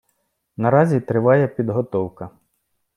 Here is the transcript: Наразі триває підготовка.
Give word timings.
Наразі 0.57 0.99
триває 1.01 1.47
підготовка. 1.47 2.29